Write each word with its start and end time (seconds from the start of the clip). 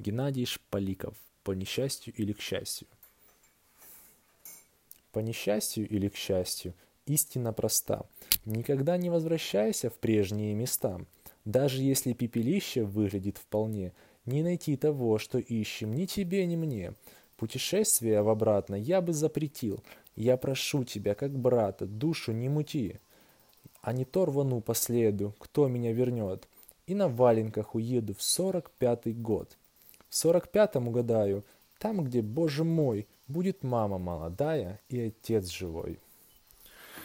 Геннадий 0.00 0.46
Шпаликов. 0.46 1.14
По 1.42 1.52
несчастью 1.52 2.14
или 2.16 2.32
к 2.32 2.40
счастью. 2.40 2.88
По 5.12 5.18
несчастью 5.18 5.86
или 5.86 6.08
к 6.08 6.16
счастью, 6.16 6.72
истина 7.04 7.52
проста. 7.52 8.06
Никогда 8.46 8.96
не 8.96 9.10
возвращайся 9.10 9.90
в 9.90 9.98
прежние 9.98 10.54
места. 10.54 11.00
Даже 11.44 11.82
если 11.82 12.14
пепелище 12.14 12.84
выглядит 12.84 13.36
вполне, 13.36 13.92
не 14.24 14.42
найти 14.42 14.76
того, 14.76 15.18
что 15.18 15.38
ищем, 15.38 15.92
ни 15.92 16.06
тебе, 16.06 16.46
ни 16.46 16.56
мне. 16.56 16.94
Путешествие 17.36 18.22
в 18.22 18.30
обратно 18.30 18.76
я 18.76 19.02
бы 19.02 19.12
запретил. 19.12 19.84
Я 20.16 20.38
прошу 20.38 20.84
тебя, 20.84 21.14
как 21.14 21.38
брата, 21.38 21.84
душу 21.84 22.32
не 22.32 22.48
мути. 22.48 23.00
А 23.82 23.92
не 23.92 24.06
то 24.06 24.24
рвану 24.24 24.62
по 24.62 24.74
следу, 24.74 25.34
кто 25.38 25.68
меня 25.68 25.92
вернет. 25.92 26.48
И 26.86 26.94
на 26.94 27.08
валенках 27.08 27.74
уеду 27.74 28.14
в 28.14 28.22
сорок 28.22 28.70
пятый 28.78 29.12
год. 29.12 29.58
В 30.10 30.16
сорок 30.16 30.48
пятом 30.48 30.88
угадаю, 30.88 31.44
там, 31.78 32.04
где, 32.04 32.20
боже 32.20 32.64
мой, 32.64 33.06
будет 33.28 33.62
мама 33.62 33.96
молодая 33.98 34.80
и 34.88 35.00
отец 35.00 35.48
живой. 35.48 36.00